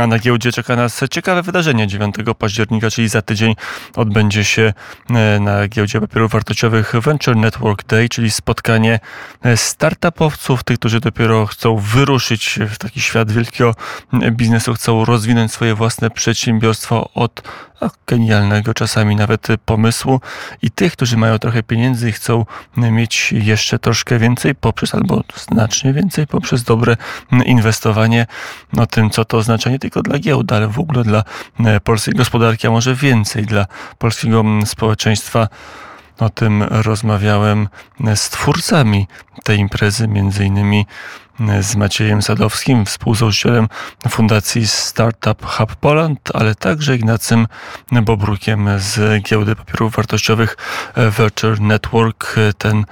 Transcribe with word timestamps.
A 0.00 0.06
na 0.06 0.18
giełdzie 0.18 0.52
czeka 0.52 0.76
nas 0.76 1.00
ciekawe 1.10 1.42
wydarzenie 1.42 1.86
9 1.86 2.14
października, 2.38 2.90
czyli 2.90 3.08
za 3.08 3.22
tydzień 3.22 3.54
odbędzie 3.96 4.44
się 4.44 4.72
e, 5.10 5.40
na 5.40 5.68
giełdzie 5.68 6.00
papierów 6.00 6.32
wartościowych 6.32 6.92
Venture 7.02 7.36
Network 7.36 7.86
Day, 7.86 8.08
czyli 8.08 8.30
spotkanie 8.30 9.00
e, 9.42 9.56
startupowców, 9.56 10.64
tych, 10.64 10.78
którzy 10.78 11.00
dopiero 11.00 11.46
chcą 11.46 11.76
wyruszyć 11.76 12.58
w 12.68 12.78
taki 12.78 13.00
świat 13.00 13.32
wielkiego 13.32 13.74
biznesu, 14.30 14.74
chcą 14.74 15.04
rozwinąć 15.04 15.52
swoje 15.52 15.74
własne 15.74 16.10
przedsiębiorstwo 16.10 17.10
od 17.14 17.42
genialnego 18.06 18.74
czasami 18.74 19.16
nawet 19.16 19.46
pomysłu 19.64 20.20
i 20.62 20.70
tych, 20.70 20.92
którzy 20.92 21.16
mają 21.16 21.38
trochę 21.38 21.62
pieniędzy 21.62 22.08
i 22.08 22.12
chcą 22.12 22.46
mieć 22.76 23.32
jeszcze 23.32 23.78
troszkę 23.78 24.18
więcej 24.18 24.54
poprzez 24.54 24.94
albo 24.94 25.24
znacznie 25.36 25.92
więcej 25.92 26.26
poprzez 26.26 26.62
dobre 26.62 26.96
inwestowanie. 27.46 28.26
O 28.76 28.86
tym, 28.86 29.10
co 29.10 29.24
to 29.24 29.36
oznacza 29.36 29.70
nie 29.70 29.78
tylko 29.90 30.02
dla 30.02 30.18
giełd, 30.18 30.52
ale 30.52 30.68
w 30.68 30.78
ogóle 30.78 31.04
dla 31.04 31.24
e, 31.64 31.80
polskiej 31.80 32.14
gospodarki, 32.14 32.66
a 32.66 32.70
może 32.70 32.94
więcej 32.94 33.46
dla 33.46 33.66
polskiego 33.98 34.44
społeczeństwa. 34.64 35.48
O 36.18 36.30
tym 36.30 36.62
rozmawiałem 36.62 37.68
z 38.14 38.30
twórcami 38.30 39.06
tej 39.44 39.58
imprezy, 39.58 40.08
między 40.08 40.44
innymi 40.44 40.86
z 41.60 41.76
Maciejem 41.76 42.22
Sadowskim, 42.22 42.84
współzałożycielem 42.84 43.68
Fundacji 44.08 44.66
Startup 44.66 45.46
Hub 45.46 45.76
Poland, 45.76 46.20
ale 46.34 46.54
także 46.54 46.96
Ignacym 46.96 47.46
Bobrukiem 47.92 48.68
z 48.78 49.22
Giełdy 49.22 49.56
Papierów 49.56 49.96
Wartościowych 49.96 50.56
Venture 50.96 51.60
Network. 51.60 52.36
Ten 52.58 52.84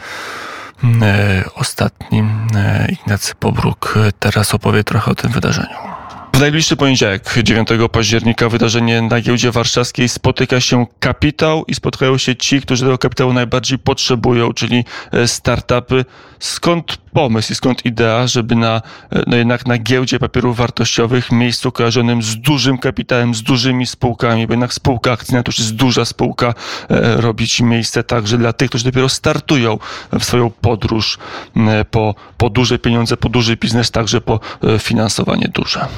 e, 1.03 1.45
ostatni 1.55 2.25
e, 2.55 2.87
Ignacy 2.93 3.33
Bobruk 3.41 3.95
teraz 4.19 4.55
opowie 4.55 4.85
trochę 4.85 5.11
o 5.11 5.15
tym 5.15 5.33
wydarzeniu. 5.33 5.96
W 6.37 6.41
najbliższy 6.41 6.77
poniedziałek, 6.77 7.35
9 7.43 7.69
października, 7.93 8.49
wydarzenie 8.49 9.03
na 9.03 9.21
giełdzie 9.21 9.51
warszawskiej 9.51 10.09
spotyka 10.09 10.61
się 10.61 10.87
kapitał 11.01 11.65
i 11.69 11.75
spotkają 11.75 12.19
się 12.19 12.37
ci, 12.37 12.61
którzy 12.61 12.85
tego 12.85 12.99
kapitału 12.99 13.33
najbardziej 13.33 13.79
potrzebują, 13.79 14.53
czyli 14.53 14.85
e, 15.13 15.29
startupy. 15.29 16.05
Skąd 16.39 16.97
pomysł 16.97 17.53
i 17.53 17.57
skąd 17.57 17.87
idea, 17.87 18.27
żeby 18.27 18.57
na, 18.57 18.83
e, 19.11 19.23
no 19.27 19.37
jednak 19.37 19.67
na 19.67 19.79
giełdzie 19.79 20.19
papierów 20.19 20.57
wartościowych, 20.57 21.33
miejscu 21.33 21.73
kojarzonym 21.73 22.23
z 22.23 22.37
dużym 22.37 22.79
kapitałem, 22.79 23.35
z 23.35 23.43
dużymi 23.43 23.87
spółkami, 23.87 24.47
bo 24.47 24.53
jednak 24.53 24.75
spółka 24.75 25.13
akcyjna 25.13 25.43
to 25.43 25.49
już 25.49 25.59
jest 25.59 25.75
duża 25.75 26.05
spółka, 26.05 26.55
e, 26.91 27.21
robić 27.21 27.61
miejsce 27.61 28.05
także 28.05 28.39
dla 28.39 28.53
tych, 28.53 28.69
którzy 28.69 28.85
dopiero 28.85 29.09
startują 29.09 29.79
w 30.13 30.25
swoją 30.25 30.51
podróż 30.51 31.19
po, 31.91 32.15
po 32.37 32.51
duże 32.51 32.79
pieniądze, 32.79 33.17
po 33.17 33.29
duży 33.29 33.57
biznes, 33.57 33.91
także 33.91 34.21
po 34.21 34.41
finansowanie 34.79 35.49
duże. 35.49 35.89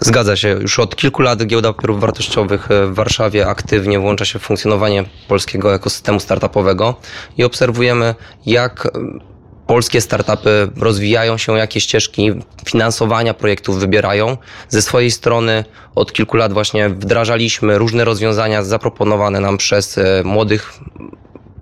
Zgadza 0.00 0.36
się. 0.36 0.48
Już 0.48 0.78
od 0.78 0.96
kilku 0.96 1.22
lat 1.22 1.46
giełda 1.46 1.72
papierów 1.72 2.00
wartościowych 2.00 2.68
w 2.68 2.94
Warszawie 2.94 3.46
aktywnie 3.46 3.98
włącza 3.98 4.24
się 4.24 4.38
w 4.38 4.42
funkcjonowanie 4.42 5.04
polskiego 5.28 5.74
ekosystemu 5.74 6.20
startupowego 6.20 6.94
i 7.38 7.44
obserwujemy, 7.44 8.14
jak 8.46 8.88
polskie 9.66 10.00
startupy 10.00 10.68
rozwijają 10.76 11.38
się, 11.38 11.58
jakie 11.58 11.80
ścieżki 11.80 12.32
finansowania 12.66 13.34
projektów 13.34 13.78
wybierają. 13.78 14.36
Ze 14.68 14.82
swojej 14.82 15.10
strony 15.10 15.64
od 15.94 16.12
kilku 16.12 16.36
lat 16.36 16.52
właśnie 16.52 16.88
wdrażaliśmy 16.88 17.78
różne 17.78 18.04
rozwiązania 18.04 18.64
zaproponowane 18.64 19.40
nam 19.40 19.56
przez 19.56 19.98
e, 19.98 20.22
młodych 20.24 20.72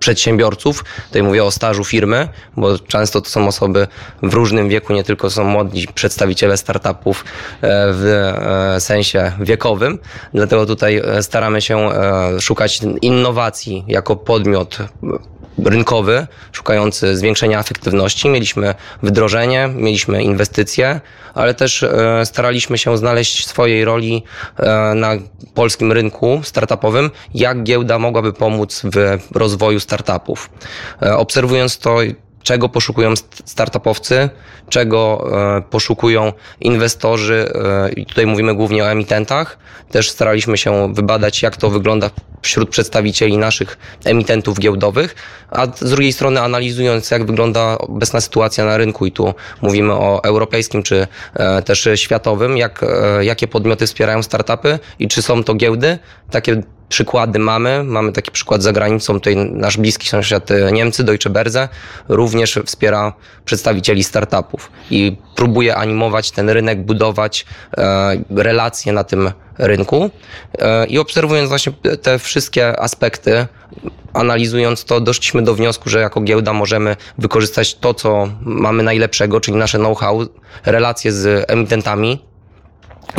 przedsiębiorców. 0.01 0.83
Tutaj 1.07 1.23
mówię 1.23 1.43
o 1.43 1.51
stażu 1.51 1.83
firmy, 1.83 2.27
bo 2.57 2.79
często 2.79 3.21
to 3.21 3.29
są 3.29 3.47
osoby 3.47 3.87
w 4.23 4.33
różnym 4.33 4.69
wieku, 4.69 4.93
nie 4.93 5.03
tylko 5.03 5.29
są 5.29 5.43
młodzi 5.43 5.87
przedstawiciele 5.95 6.57
startupów 6.57 7.25
e, 7.25 7.25
w 7.93 8.05
e, 8.75 8.81
sensie 8.81 9.31
wiekowym. 9.39 9.99
Dlatego 10.33 10.65
tutaj 10.65 10.97
e, 10.97 11.23
staramy 11.23 11.61
się 11.61 11.89
szukać 12.39 12.79
innowacji 13.01 13.83
jako 13.87 14.15
podmiot 14.15 14.77
rynkowy, 15.65 16.27
szukający 16.51 17.17
zwiększenia 17.17 17.59
efektywności. 17.59 18.29
Mieliśmy 18.29 18.75
wdrożenie, 19.03 19.69
mieliśmy 19.75 20.23
inwestycje, 20.23 21.01
ale 21.33 21.53
też 21.53 21.83
e, 21.83 22.25
staraliśmy 22.25 22.77
się 22.77 22.97
znaleźć 22.97 23.47
swojej 23.47 23.85
roli 23.85 24.23
e, 24.57 24.93
na 24.95 25.11
polskim 25.53 25.91
rynku 25.91 26.41
startupowym, 26.43 27.11
jak 27.33 27.63
giełda 27.63 27.99
mogłaby 27.99 28.33
pomóc 28.33 28.81
w 28.83 29.17
rozwoju 29.31 29.79
startupów. 29.79 30.49
E, 31.01 31.17
obserwując 31.17 31.77
to, 31.77 31.97
czego 32.43 32.69
poszukują 32.69 33.13
startupowcy, 33.45 34.29
czego 34.69 35.27
e, 35.57 35.61
poszukują 35.61 36.33
inwestorzy. 36.61 37.53
E, 37.55 37.91
I 37.91 38.05
tutaj 38.05 38.25
mówimy 38.25 38.55
głównie 38.55 38.83
o 38.83 38.91
emitentach. 38.91 39.57
Też 39.91 40.09
staraliśmy 40.09 40.57
się 40.57 40.93
wybadać, 40.93 41.41
jak 41.41 41.57
to 41.57 41.69
wygląda 41.69 42.09
wśród 42.41 42.69
przedstawicieli 42.69 43.37
naszych 43.37 43.77
emitentów 44.05 44.59
giełdowych, 44.59 45.15
a 45.49 45.65
z 45.65 45.89
drugiej 45.89 46.13
strony 46.13 46.41
analizując, 46.41 47.11
jak 47.11 47.25
wygląda 47.25 47.77
obecna 47.77 48.21
sytuacja 48.21 48.65
na 48.65 48.77
rynku, 48.77 49.05
i 49.05 49.11
tu 49.11 49.33
mówimy 49.61 49.93
o 49.93 50.23
europejskim 50.23 50.83
czy 50.83 51.07
e, 51.33 51.61
też 51.61 51.89
światowym, 51.95 52.57
jak, 52.57 52.85
jakie 53.21 53.47
podmioty 53.47 53.87
wspierają 53.87 54.23
startupy 54.23 54.79
i 54.99 55.07
czy 55.07 55.21
są 55.21 55.43
to 55.43 55.53
giełdy. 55.53 55.99
Takie 56.31 56.61
przykłady 56.91 57.39
mamy. 57.39 57.83
Mamy 57.83 58.11
taki 58.11 58.31
przykład 58.31 58.63
za 58.63 58.71
granicą, 58.73 59.13
tutaj 59.13 59.35
nasz 59.35 59.77
bliski 59.77 60.09
sąsiad 60.09 60.51
e, 60.51 60.71
Niemcy, 60.71 61.03
Deutsche 61.03 61.29
Börse, 61.29 61.67
również 62.09 62.59
wspiera 62.65 63.13
przedstawicieli 63.45 64.03
startupów 64.03 64.71
i 64.91 65.17
próbuje 65.35 65.75
animować 65.75 66.31
ten 66.31 66.49
rynek, 66.49 66.85
budować 66.85 67.45
e, 67.77 68.17
relacje 68.29 68.93
na 68.93 69.03
tym 69.03 69.31
rynku 69.57 70.09
e, 70.59 70.85
i 70.85 70.99
obserwując 70.99 71.49
właśnie 71.49 71.73
te 72.01 72.19
wszystkie 72.19 72.79
aspekty, 72.79 73.47
analizując 74.13 74.85
to, 74.85 75.01
doszliśmy 75.01 75.41
do 75.41 75.55
wniosku, 75.55 75.89
że 75.89 75.99
jako 75.99 76.21
giełda 76.21 76.53
możemy 76.53 76.95
wykorzystać 77.17 77.75
to, 77.75 77.93
co 77.93 78.29
mamy 78.41 78.83
najlepszego, 78.83 79.41
czyli 79.41 79.57
nasze 79.57 79.77
know-how, 79.77 80.25
relacje 80.65 81.11
z 81.11 81.51
emitentami, 81.51 82.30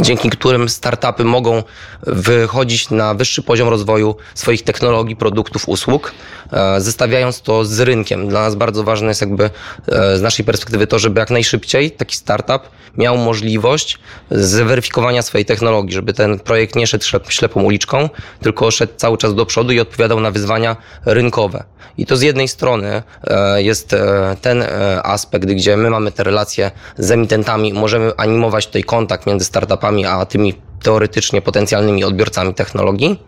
dzięki 0.01 0.31
którym 0.31 0.69
startupy 0.69 1.25
mogą 1.25 1.63
wychodzić 2.07 2.91
na 2.91 3.15
wyższy 3.15 3.43
poziom 3.43 3.69
rozwoju 3.69 4.17
swoich 4.35 4.63
technologii, 4.63 5.17
produktów, 5.17 5.69
usług, 5.69 6.13
e, 6.53 6.81
zestawiając 6.81 7.41
to 7.41 7.65
z 7.65 7.81
rynkiem. 7.81 8.29
Dla 8.29 8.41
nas 8.43 8.55
bardzo 8.55 8.85
ważne 8.85 9.09
jest 9.09 9.21
jakby 9.21 9.51
e, 9.89 10.19
z 10.19 10.23
naszej 10.23 10.45
perspektywy 10.45 10.87
to, 10.87 10.99
żeby 10.99 11.21
jak 11.21 11.31
najszybciej 11.31 11.91
taki 11.91 12.17
startup 12.17 12.63
miał 12.99 13.17
możliwość 13.19 13.99
zweryfikowania 14.31 15.23
swojej 15.23 15.45
technologii, 15.45 15.93
żeby 15.93 16.13
ten 16.13 16.39
projekt 16.39 16.77
nie 16.77 16.87
szedł 16.87 17.05
ślepą 17.29 17.63
uliczką, 17.63 18.09
tylko 18.41 18.71
szedł 18.71 18.93
cały 18.97 19.19
czas 19.19 19.35
do 19.35 19.47
przodu 19.47 19.73
i 19.73 19.81
odpowiadał 19.81 20.21
na 20.21 20.31
wyzwania 20.31 20.77
rynkowe. 21.05 21.65
I 21.99 22.07
to 22.07 22.17
z 22.17 22.23
jednej 22.23 22.49
strony 22.49 23.03
e, 23.25 23.63
jest 23.63 23.97
ten 24.41 24.65
aspekt, 25.03 25.47
gdzie 25.47 25.77
my 25.77 25.91
mamy 25.91 26.13
te 26.13 26.25
relacje 26.25 26.71
z 26.99 27.11
emitentami, 27.11 27.73
możemy 27.73 28.13
animować 28.17 28.67
tutaj 28.67 28.85
kontakt 28.85 29.27
między 29.27 29.45
startupami, 29.45 29.82
startupami, 29.83 30.07
a 30.07 30.27
tymi 30.27 30.55
teoretycznie 30.83 31.43
potencjalnymi 31.43 32.05
odbiorcami 32.05 32.55
technologii, 32.55 33.21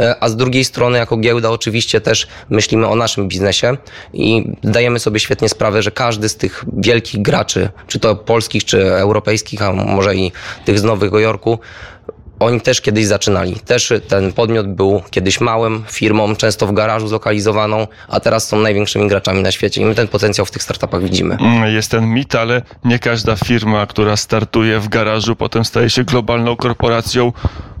e, 0.00 0.14
a 0.20 0.28
z 0.28 0.36
drugiej 0.36 0.64
strony 0.64 0.98
jako 0.98 1.16
giełda 1.16 1.50
oczywiście 1.50 2.00
też 2.00 2.26
myślimy 2.50 2.86
o 2.86 2.96
naszym 2.96 3.28
biznesie 3.28 3.76
i 4.12 4.52
zdajemy 4.62 4.98
sobie 4.98 5.20
świetnie 5.20 5.48
sprawę, 5.48 5.82
że 5.82 5.90
każdy 5.90 6.28
z 6.28 6.36
tych 6.36 6.64
wielkich 6.76 7.22
graczy, 7.22 7.68
czy 7.86 8.00
to 8.00 8.16
polskich, 8.16 8.64
czy 8.64 8.94
europejskich, 8.94 9.62
a 9.62 9.72
może 9.72 10.14
i 10.14 10.32
tych 10.64 10.78
z 10.78 10.82
Nowego 10.82 11.18
Jorku, 11.18 11.58
oni 12.40 12.60
też 12.60 12.80
kiedyś 12.80 13.06
zaczynali. 13.06 13.54
Też 13.54 13.92
ten 14.08 14.32
podmiot 14.32 14.74
był 14.74 15.02
kiedyś 15.10 15.40
małym 15.40 15.84
firmą, 15.88 16.36
często 16.36 16.66
w 16.66 16.72
garażu 16.72 17.08
zlokalizowaną, 17.08 17.86
a 18.08 18.20
teraz 18.20 18.48
są 18.48 18.60
największymi 18.60 19.08
graczami 19.08 19.42
na 19.42 19.50
świecie 19.50 19.82
i 19.82 19.84
my 19.84 19.94
ten 19.94 20.08
potencjał 20.08 20.46
w 20.46 20.50
tych 20.50 20.62
startupach 20.62 21.02
widzimy. 21.02 21.36
Mm, 21.40 21.74
jest 21.74 21.90
ten 21.90 22.06
mit, 22.06 22.34
ale 22.34 22.62
nie 22.84 22.98
każda 22.98 23.36
firma, 23.36 23.86
która 23.86 24.16
startuje 24.16 24.80
w 24.80 24.88
garażu, 24.88 25.36
potem 25.36 25.64
staje 25.64 25.90
się 25.90 26.04
globalną 26.04 26.56
korporacją 26.56 27.32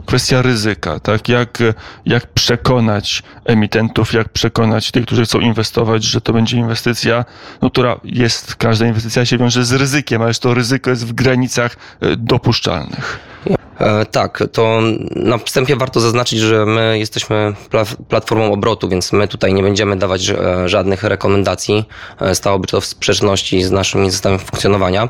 kwestia 0.06 0.42
ryzyka, 0.42 1.00
tak? 1.00 1.28
Jak, 1.28 1.58
jak 2.06 2.26
przekonać 2.26 3.22
emitentów, 3.44 4.12
jak 4.12 4.28
przekonać 4.28 4.90
tych, 4.90 5.06
którzy 5.06 5.24
chcą 5.24 5.40
inwestować, 5.40 6.04
że 6.04 6.20
to 6.20 6.32
będzie 6.32 6.56
inwestycja, 6.56 7.24
no, 7.62 7.70
która 7.70 8.00
jest, 8.04 8.54
każda 8.54 8.86
inwestycja 8.86 9.26
się 9.26 9.38
wiąże 9.38 9.64
z 9.64 9.72
ryzykiem, 9.72 10.22
ale 10.22 10.34
to 10.34 10.54
ryzyko 10.54 10.90
jest 10.90 11.06
w 11.06 11.12
granicach 11.12 11.76
e, 12.00 12.16
dopuszczalnych. 12.16 13.18
E, 13.78 14.06
tak, 14.06 14.44
to 14.52 14.80
na 15.16 15.38
wstępie 15.38 15.76
warto 15.76 16.00
zaznaczyć, 16.00 16.38
że 16.38 16.66
my 16.66 16.98
jesteśmy 16.98 17.54
platformą 18.08 18.52
obrotu, 18.52 18.88
więc 18.88 19.12
my 19.12 19.28
tutaj 19.28 19.54
nie 19.54 19.62
będziemy 19.62 19.96
dawać 19.96 20.28
e, 20.28 20.68
żadnych 20.68 21.02
rekomendacji. 21.02 21.84
E, 22.20 22.34
stałoby 22.34 22.66
to 22.66 22.80
w 22.80 22.84
sprzeczności 22.84 23.62
z 23.62 23.70
naszym 23.70 24.10
systemem 24.10 24.38
funkcjonowania. 24.38 25.08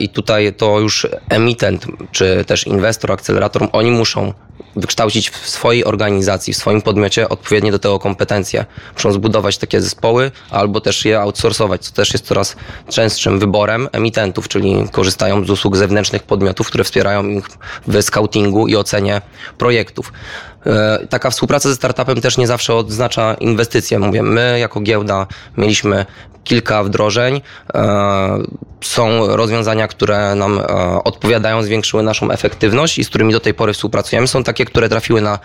I 0.00 0.08
tutaj 0.08 0.54
to 0.54 0.80
już 0.80 1.06
emitent, 1.28 1.86
czy 2.12 2.44
też 2.44 2.66
inwestor, 2.66 3.12
akcelerator, 3.12 3.68
oni 3.72 3.90
muszą 3.90 4.32
wykształcić 4.76 5.30
w 5.30 5.48
swojej 5.48 5.84
organizacji, 5.84 6.52
w 6.52 6.56
swoim 6.56 6.82
podmiocie 6.82 7.28
odpowiednie 7.28 7.72
do 7.72 7.78
tego 7.78 7.98
kompetencje. 7.98 8.64
Muszą 8.94 9.12
zbudować 9.12 9.58
takie 9.58 9.80
zespoły 9.80 10.30
albo 10.50 10.80
też 10.80 11.04
je 11.04 11.20
outsourcować, 11.20 11.84
co 11.84 11.92
też 11.92 12.12
jest 12.12 12.26
coraz 12.26 12.56
częstszym 12.88 13.38
wyborem 13.38 13.88
emitentów, 13.92 14.48
czyli 14.48 14.88
korzystają 14.92 15.44
z 15.44 15.50
usług 15.50 15.76
zewnętrznych 15.76 16.22
podmiotów, 16.22 16.66
które 16.66 16.84
wspierają 16.84 17.28
ich 17.28 17.44
w 17.86 18.02
scoutingu 18.02 18.68
i 18.68 18.76
ocenie 18.76 19.20
projektów. 19.58 20.12
E, 20.66 21.06
Taka 21.08 21.30
współpraca 21.30 21.68
ze 21.68 21.74
startupem 21.74 22.20
też 22.20 22.38
nie 22.38 22.46
zawsze 22.46 22.74
oznacza 22.74 23.34
inwestycje. 23.34 23.98
Mówię, 23.98 24.22
my 24.22 24.58
jako 24.58 24.80
giełda 24.80 25.26
mieliśmy 25.56 26.06
kilka 26.44 26.84
wdrożeń. 26.84 27.40
E, 27.74 28.42
Są 28.84 29.26
rozwiązania, 29.36 29.88
które 29.88 30.34
nam 30.34 30.58
e, 30.58 30.64
odpowiadają, 31.04 31.62
zwiększyły 31.62 32.02
naszą 32.02 32.30
efektywność 32.30 32.98
i 32.98 33.04
z 33.04 33.08
którymi 33.08 33.32
do 33.32 33.40
tej 33.40 33.54
pory 33.54 33.72
współpracujemy. 33.72 34.28
Są 34.28 34.44
takie, 34.44 34.64
które 34.64 34.88
trafiły 34.88 35.20
na 35.20 35.38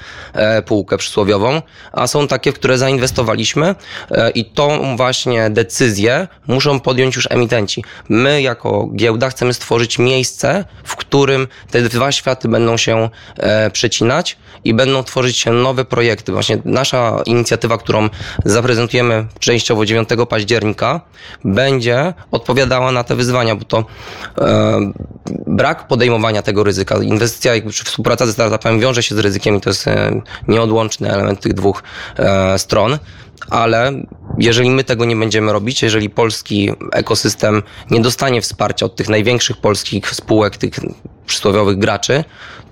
półkę 0.65 0.97
przysłowiową, 0.97 1.61
a 1.91 2.07
są 2.07 2.27
takie, 2.27 2.51
w 2.51 2.55
które 2.55 2.77
zainwestowaliśmy 2.77 3.75
i 4.35 4.45
tą 4.45 4.97
właśnie 4.97 5.49
decyzję 5.49 6.27
muszą 6.47 6.79
podjąć 6.79 7.15
już 7.15 7.27
emitenci. 7.31 7.83
My 8.09 8.41
jako 8.41 8.89
giełda 8.95 9.29
chcemy 9.29 9.53
stworzyć 9.53 9.99
miejsce, 9.99 10.65
w 10.83 10.95
którym 10.95 11.47
te 11.71 11.81
dwa 11.81 12.11
światy 12.11 12.47
będą 12.47 12.77
się 12.77 13.09
przecinać 13.73 14.37
i 14.63 14.73
będą 14.73 15.03
tworzyć 15.07 15.37
się 15.37 15.51
nowe 15.51 15.85
projekty. 15.85 16.31
Właśnie 16.31 16.57
nasza 16.65 17.21
inicjatywa, 17.25 17.77
którą 17.77 18.09
zaprezentujemy 18.45 19.25
częściowo 19.39 19.85
9 19.85 20.09
października, 20.29 21.01
będzie 21.45 22.13
odpowiadała 22.31 22.91
na 22.91 23.03
te 23.03 23.15
wyzwania, 23.15 23.55
bo 23.55 23.65
to 23.65 23.85
e, 24.37 24.91
brak 25.47 25.87
podejmowania 25.87 26.41
tego 26.41 26.63
ryzyka. 26.63 26.95
Inwestycja 27.03 27.51
czy 27.73 27.83
współpraca 27.83 28.25
ze 28.25 28.33
startupem 28.33 28.79
wiąże 28.79 29.03
się 29.03 29.15
z 29.15 29.19
ryzykiem 29.19 29.55
i 29.55 29.61
to 29.61 29.69
jest 29.69 29.87
e, 29.87 30.21
nieodłączny 30.47 31.11
element 31.11 31.39
tych 31.39 31.53
dwóch 31.53 31.83
e, 32.17 32.59
stron. 32.59 32.97
Ale 33.49 33.93
jeżeli 34.37 34.69
my 34.69 34.83
tego 34.83 35.05
nie 35.05 35.15
będziemy 35.15 35.53
robić, 35.53 35.81
jeżeli 35.81 36.09
polski 36.09 36.71
ekosystem 36.91 37.63
nie 37.91 38.01
dostanie 38.01 38.41
wsparcia 38.41 38.85
od 38.85 38.95
tych 38.95 39.09
największych 39.09 39.57
polskich 39.57 40.09
spółek, 40.09 40.57
tych 40.57 40.79
przysłowiowych 41.25 41.77
graczy, 41.77 42.23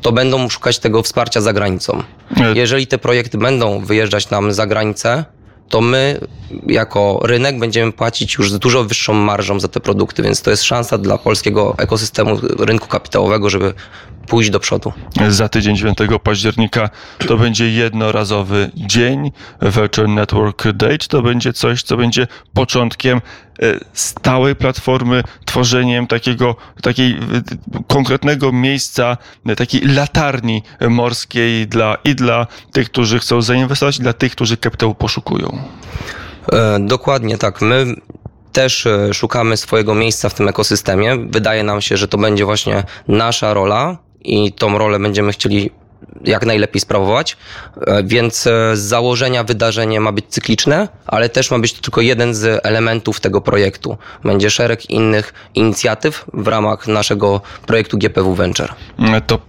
to 0.01 0.11
będą 0.11 0.49
szukać 0.49 0.79
tego 0.79 1.03
wsparcia 1.03 1.41
za 1.41 1.53
granicą. 1.53 2.03
E, 2.37 2.53
Jeżeli 2.55 2.87
te 2.87 2.97
projekty 2.97 3.37
będą 3.37 3.79
wyjeżdżać 3.79 4.29
nam 4.29 4.53
za 4.53 4.67
granicę, 4.67 5.25
to 5.69 5.81
my 5.81 6.19
jako 6.67 7.19
rynek 7.23 7.59
będziemy 7.59 7.91
płacić 7.91 8.35
już 8.35 8.51
z 8.51 8.59
dużo 8.59 8.83
wyższą 8.83 9.13
marżą 9.13 9.59
za 9.59 9.67
te 9.67 9.79
produkty, 9.79 10.23
więc 10.23 10.41
to 10.41 10.51
jest 10.51 10.63
szansa 10.63 10.97
dla 10.97 11.17
polskiego 11.17 11.75
ekosystemu 11.77 12.39
rynku 12.59 12.87
kapitałowego, 12.87 13.49
żeby 13.49 13.73
pójść 14.25 14.49
do 14.49 14.59
przodu. 14.59 14.93
Za 15.27 15.49
tydzień 15.49 15.75
9 15.75 15.97
października 16.23 16.89
to 17.27 17.37
będzie 17.37 17.71
jednorazowy 17.71 18.71
dzień 18.75 19.31
Venture 19.61 20.09
Network 20.09 20.71
Day, 20.71 20.97
to 20.97 21.21
będzie 21.21 21.53
coś, 21.53 21.83
co 21.83 21.97
będzie 21.97 22.27
początkiem 22.53 23.21
e, 23.61 23.79
stałej 23.93 24.55
platformy, 24.55 25.23
tworzeniem 25.45 26.07
takiego, 26.07 26.55
takiej 26.81 27.11
e, 27.11 27.17
konkretnego 27.87 28.51
miejsca, 28.51 29.17
e, 29.45 29.55
takiej 29.55 29.81
latarni 29.81 30.63
morskiej 30.89 31.67
dla, 31.67 31.97
i 32.03 32.15
dla 32.15 32.47
tych, 32.71 32.89
którzy 32.89 33.19
chcą 33.19 33.41
zainwestować, 33.41 33.97
i 33.99 34.01
dla 34.01 34.13
tych, 34.13 34.31
którzy 34.31 34.57
kapitału 34.57 34.95
poszukują. 34.95 35.59
E, 36.53 36.79
Dokładnie 36.79 37.37
tak. 37.37 37.61
My 37.61 37.85
też 38.51 38.85
e, 38.87 39.13
szukamy 39.13 39.57
swojego 39.57 39.95
miejsca 39.95 40.29
w 40.29 40.33
tym 40.33 40.47
ekosystemie. 40.47 41.17
Wydaje 41.29 41.63
nam 41.63 41.81
się, 41.81 41.97
że 41.97 42.07
to 42.07 42.17
będzie 42.17 42.45
właśnie 42.45 42.83
nasza 43.07 43.53
rola 43.53 43.97
i 44.21 44.53
tą 44.53 44.77
rolę 44.77 44.99
będziemy 44.99 45.31
chcieli 45.31 45.71
jak 46.23 46.45
najlepiej 46.45 46.81
sprawować. 46.81 47.37
E, 47.87 48.03
Więc 48.03 48.41
z 48.73 48.79
założenia 48.79 49.43
wydarzenie 49.43 49.99
ma 49.99 50.11
być 50.11 50.25
cykliczne, 50.29 50.87
ale 51.07 51.29
też 51.29 51.51
ma 51.51 51.59
być 51.59 51.73
to 51.73 51.81
tylko 51.81 52.01
jeden 52.01 52.33
z 52.35 52.65
elementów 52.65 53.19
tego 53.19 53.41
projektu. 53.41 53.97
Będzie 54.23 54.49
szereg 54.49 54.89
innych 54.89 55.33
inicjatyw 55.55 56.25
w 56.33 56.47
ramach 56.47 56.87
naszego 56.87 57.41
projektu 57.67 57.97
GPW 57.97 58.35
Venture. 58.35 58.73
To, 59.27 59.39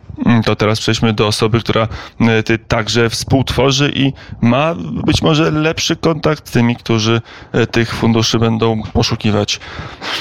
to 0.44 0.56
teraz 0.56 0.80
przejdźmy 0.80 1.12
do 1.12 1.26
osoby, 1.26 1.60
która 1.60 1.88
e, 2.20 2.42
ty 2.42 2.58
także 2.58 3.10
współtworzy 3.10 3.92
i 3.94 4.12
ma 4.40 4.74
być 5.04 5.22
może 5.22 5.50
lepszy 5.50 5.96
kontakt 5.96 6.48
z 6.48 6.52
tymi, 6.52 6.76
którzy 6.76 7.20
e, 7.52 7.66
tych 7.66 7.94
funduszy 7.94 8.38
będą 8.38 8.82
poszukiwać. 8.92 9.60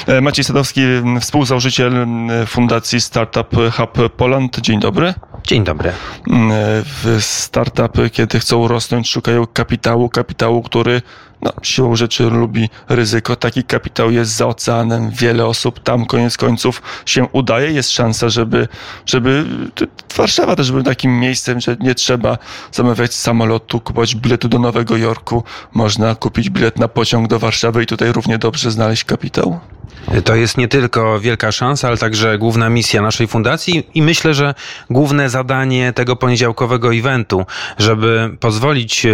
E, 0.08 0.22
Maciej 0.22 0.46
Sadowski, 0.46 0.82
m, 0.82 1.22
współzałożyciel 1.22 1.96
m, 1.96 2.30
Fundacji 2.46 3.02
Startup 3.02 3.56
Hub 3.78 4.16
Poland. 4.18 4.60
Dzień 4.60 4.80
dobry. 4.80 5.14
Dzień 5.44 5.64
dobry. 5.64 5.92
Startupy, 7.20 8.10
kiedy 8.10 8.40
chcą 8.40 8.68
rosnąć, 8.68 9.10
szukają 9.10 9.48
kapitału, 9.48 10.10
kapitału, 10.10 10.64
który 10.64 11.02
no, 11.42 11.52
siłą 11.62 11.96
rzeczy 11.96 12.24
lubi 12.24 12.70
ryzyko. 12.90 13.36
Taki 13.36 13.64
kapitał 13.64 14.12
jest 14.12 14.32
za 14.32 14.48
oceanem. 14.48 15.12
Wiele 15.12 15.46
osób 15.46 15.80
tam 15.80 16.06
koniec 16.06 16.38
końców 16.38 16.82
się 17.06 17.28
udaje. 17.32 17.72
Jest 17.72 17.92
szansa, 17.92 18.30
żeby, 18.30 18.68
żeby 19.06 19.46
Warszawa 20.16 20.56
też 20.56 20.72
była 20.72 20.84
takim 20.84 21.20
miejscem, 21.20 21.60
że 21.60 21.78
nie 21.80 21.96
trzeba 21.96 22.38
zamawiać 22.72 23.14
samolotu, 23.14 23.80
kupować 23.80 24.16
biletu 24.16 24.50
do 24.50 24.60
Nowego 24.60 24.98
Jorku. 24.98 25.44
Można 25.74 26.16
kupić 26.16 26.50
bilet 26.50 26.80
na 26.80 26.88
pociąg 26.88 27.28
do 27.28 27.40
Warszawy 27.40 27.84
i 27.84 27.86
tutaj 27.86 28.12
równie 28.12 28.38
dobrze 28.38 28.72
znaleźć 28.72 29.04
kapitał. 29.04 29.60
To 30.26 30.36
jest 30.36 30.58
nie 30.58 30.68
tylko 30.68 31.20
wielka 31.20 31.52
szansa, 31.52 31.88
ale 31.88 31.98
także 31.98 32.38
główna 32.38 32.70
misja 32.70 33.02
naszej 33.02 33.28
fundacji 33.28 33.88
i 33.94 34.02
myślę, 34.02 34.34
że 34.34 34.54
główne 34.90 35.30
zadanie 35.30 35.94
tego 35.94 36.16
poniedziałkowego 36.16 36.94
eventu, 36.94 37.46
żeby 37.78 38.38
pozwolić 38.40 39.08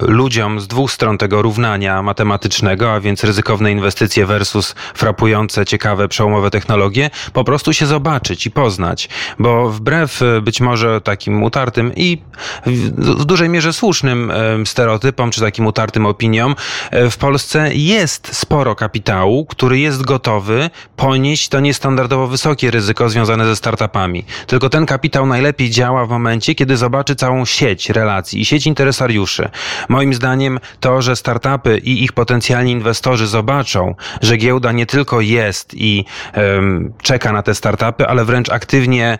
ludziom 0.00 0.60
z 0.60 0.68
dwóch 0.68 0.92
stron 0.92 1.18
tego 1.18 1.42
równania 1.42 2.02
matematycznego, 2.02 2.92
a 2.92 3.00
więc 3.00 3.24
ryzykowne 3.24 3.72
inwestycje 3.72 4.26
versus 4.26 4.74
frapujące, 4.94 5.66
ciekawe, 5.66 6.08
przełomowe 6.08 6.50
technologie, 6.50 7.10
po 7.32 7.44
prostu 7.44 7.72
się 7.72 7.86
zobaczyć 7.86 8.46
i 8.46 8.50
poznać. 8.50 9.08
Bo 9.38 9.70
wbrew 9.70 10.22
e, 10.22 10.40
być 10.40 10.60
może 10.60 11.00
takim 11.00 11.42
utartym 11.42 11.92
i 11.96 12.22
w 12.66 13.24
dużej 13.24 13.48
mierze 13.48 13.72
słusznym 13.72 14.32
stereotypom, 14.64 15.30
czy 15.30 15.40
takim 15.40 15.66
utartym 15.66 16.06
opiniom, 16.06 16.54
e, 16.90 17.10
w 17.10 17.16
Polsce 17.16 17.74
jest 17.74 18.36
sporo 18.36 18.74
kapitału, 18.74 19.46
który 19.46 19.78
jest 19.78 19.87
gotowy 19.96 20.70
ponieść 20.96 21.48
to 21.48 21.60
niestandardowo 21.60 22.26
wysokie 22.26 22.70
ryzyko 22.70 23.08
związane 23.08 23.46
ze 23.46 23.56
startupami. 23.56 24.24
Tylko 24.46 24.68
ten 24.68 24.86
kapitał 24.86 25.26
najlepiej 25.26 25.70
działa 25.70 26.06
w 26.06 26.08
momencie, 26.08 26.54
kiedy 26.54 26.76
zobaczy 26.76 27.14
całą 27.16 27.44
sieć 27.44 27.90
relacji 27.90 28.40
i 28.40 28.44
sieć 28.44 28.66
interesariuszy. 28.66 29.48
Moim 29.88 30.14
zdaniem 30.14 30.60
to, 30.80 31.02
że 31.02 31.16
startupy 31.16 31.78
i 31.78 32.04
ich 32.04 32.12
potencjalni 32.12 32.72
inwestorzy 32.72 33.26
zobaczą, 33.26 33.94
że 34.22 34.36
giełda 34.36 34.72
nie 34.72 34.86
tylko 34.86 35.20
jest 35.20 35.74
i 35.74 36.04
em, 36.32 36.92
czeka 37.02 37.32
na 37.32 37.42
te 37.42 37.54
startupy, 37.54 38.06
ale 38.06 38.24
wręcz 38.24 38.50
aktywnie 38.50 39.18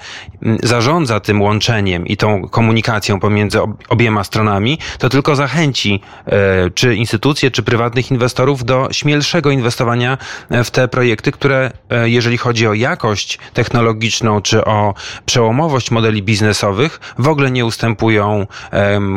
zarządza 0.63 1.21
tym 1.21 1.43
łączeniem 1.43 2.07
i 2.07 2.17
tą 2.17 2.43
komunikacją 2.43 3.21
pomiędzy 3.21 3.63
ob- 3.63 3.85
obiema 3.89 4.25
stronami, 4.25 4.79
to 4.99 5.09
tylko 5.09 5.37
zachęci 5.37 6.01
e, 6.27 6.71
czy 6.71 6.95
instytucje, 6.95 7.51
czy 7.51 7.63
prywatnych 7.63 8.11
inwestorów 8.11 8.65
do 8.65 8.89
śmielszego 8.93 9.51
inwestowania 9.51 10.19
e, 10.51 10.58
w 10.65 10.71
te 10.71 10.89
projekty, 10.89 11.33
które 11.33 11.71
e, 11.91 12.09
jeżeli 12.09 12.39
chodzi 12.39 12.67
o 12.67 12.75
jakość 12.75 13.39
technologiczną, 13.55 14.43
czy 14.43 14.65
o 14.65 14.95
przełomowość 15.27 15.91
modeli 15.91 16.23
biznesowych, 16.23 17.01
w 17.19 17.29
ogóle 17.29 17.51
nie 17.51 17.65
ustępują 17.65 18.47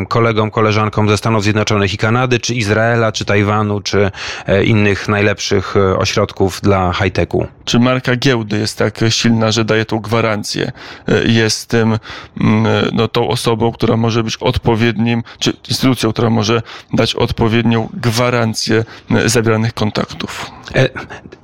kolegom, 0.07 0.51
koleżankom 0.51 1.09
ze 1.09 1.17
Stanów 1.17 1.43
Zjednoczonych 1.43 1.93
i 1.93 1.97
Kanady, 1.97 2.39
czy 2.39 2.55
Izraela, 2.55 3.11
czy 3.11 3.25
Tajwanu, 3.25 3.81
czy 3.81 4.11
e, 4.47 4.63
innych 4.63 5.07
najlepszych 5.07 5.75
e, 5.77 5.97
ośrodków 5.97 6.61
dla 6.61 6.93
high-techu. 6.93 7.47
Czy 7.65 7.79
marka 7.79 8.15
giełdy 8.15 8.59
jest 8.59 8.77
tak 8.77 8.99
silna, 9.09 9.51
że 9.51 9.65
daje 9.65 9.85
tą 9.85 9.99
gwarancję? 9.99 10.71
Jest 11.25 11.69
tym, 11.69 11.97
mm, 12.41 12.65
no, 12.93 13.07
tą 13.07 13.27
osobą, 13.27 13.71
która 13.71 13.97
może 13.97 14.23
być 14.23 14.37
odpowiednim, 14.37 15.23
czy 15.39 15.53
instytucją, 15.69 16.11
która 16.13 16.29
może 16.29 16.61
dać 16.93 17.15
odpowiednią 17.15 17.89
gwarancję 17.93 18.85
zawieranych 19.25 19.73
kontaktów? 19.73 20.51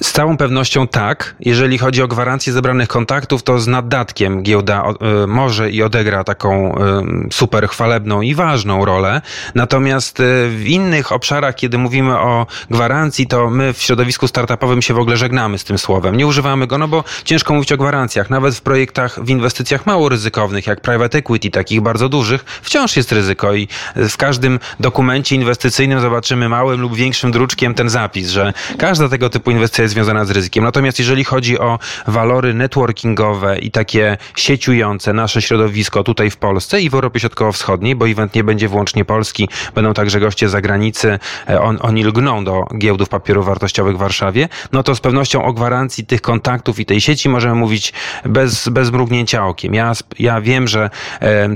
Z 0.02 0.12
całą 0.12 0.38
pewnością 0.38 0.88
tak. 0.88 1.36
Jeżeli 1.40 1.78
chodzi 1.78 2.02
o 2.02 2.08
gwarancję 2.08 2.54
zebranych 2.54 2.88
kontaktów, 2.88 3.44
to 3.44 3.60
z 3.60 3.68
naddatkiem 3.68 4.44
giełda 4.44 4.84
e, 5.24 5.28
może 5.28 5.72
i 5.72 5.84
odegra 5.84 6.24
taką 6.24 6.76
e, 6.76 7.04
super 7.32 7.68
chwalebną 7.68 8.22
i 8.22 8.36
ważną 8.36 8.86
rolę. 8.86 9.22
Natomiast 9.56 10.20
e, 10.20 10.24
w 10.50 10.64
innych 10.68 11.12
obszarach, 11.12 11.56
kiedy 11.56 11.78
mówimy 11.78 12.20
o 12.20 12.46
gwarancji, 12.70 13.28
to 13.28 13.50
my 13.50 13.74
w 13.74 13.82
środowisku 13.82 14.28
startupowym 14.28 14.82
się 14.82 14.94
w 14.94 15.00
ogóle 15.00 15.18
żegnamy 15.18 15.58
z 15.58 15.64
tym 15.64 15.78
słowem. 15.78 16.18
Nie 16.18 16.28
używamy 16.28 16.68
go, 16.68 16.78
no 16.78 16.88
bo 16.88 17.04
ciężko 17.24 17.54
mówić 17.54 17.72
o 17.72 17.78
gwarancjach. 17.78 18.30
Nawet 18.30 18.56
w 18.56 18.62
projektach, 18.62 19.24
w 19.24 19.30
inwestycjach 19.30 19.86
mało 19.86 20.10
ryzykownych, 20.10 20.68
jak 20.68 20.82
private 20.82 21.18
equity, 21.18 21.50
takich 21.50 21.82
bardzo 21.82 22.10
dużych, 22.10 22.46
wciąż 22.62 22.98
jest 22.98 23.12
ryzyko 23.12 23.54
i 23.54 23.68
w 23.96 24.18
każdym 24.18 24.60
dokumencie 24.80 25.36
inwestycyjnym 25.36 26.00
zobaczymy 26.00 26.50
małym 26.50 26.82
lub 26.82 26.96
większym 26.96 27.32
druczkiem 27.32 27.74
ten 27.74 27.90
zapis, 27.90 28.30
że 28.30 28.54
każda 28.78 29.10
tego 29.10 29.30
typu 29.30 29.52
inwestycja 29.52 29.67
kwestia 29.68 29.84
jest 29.84 29.94
związana 29.94 30.26
z 30.26 30.32
ryzykiem. 30.32 30.64
Natomiast 30.64 31.00
jeżeli 31.00 31.24
chodzi 31.24 31.60
o 31.60 31.80
walory 32.08 32.54
networkingowe 32.54 33.60
i 33.60 33.72
takie 33.72 34.18
sieciujące 34.36 35.14
nasze 35.14 35.42
środowisko 35.42 36.04
tutaj 36.04 36.30
w 36.30 36.38
Polsce 36.38 36.82
i 36.82 36.90
w 36.90 36.94
Europie 36.94 37.20
Środkowo-Wschodniej, 37.20 37.96
bo 37.96 38.10
event 38.10 38.36
nie 38.36 38.44
będzie 38.44 38.70
wyłącznie 38.70 39.06
polski, 39.06 39.50
będą 39.76 39.94
także 39.94 40.20
goście 40.20 40.50
z 40.50 40.52
zagranicy, 40.52 41.20
e, 41.50 41.62
on, 41.62 41.78
oni 41.82 42.04
lgną 42.04 42.44
do 42.44 42.64
giełdów 42.78 43.10
papierów 43.10 43.46
wartościowych 43.46 43.96
w 43.96 44.00
Warszawie, 44.00 44.50
no 44.72 44.84
to 44.84 44.96
z 44.96 45.00
pewnością 45.00 45.44
o 45.44 45.54
gwarancji 45.54 46.06
tych 46.06 46.22
kontaktów 46.22 46.80
i 46.80 46.86
tej 46.86 47.02
sieci 47.02 47.30
możemy 47.30 47.56
mówić 47.56 47.94
bez, 48.26 48.70
bez 48.70 48.92
mrugnięcia 48.92 49.46
okiem. 49.46 49.74
Ja, 49.74 49.94
ja 50.20 50.42
wiem, 50.42 50.68
że 50.68 50.90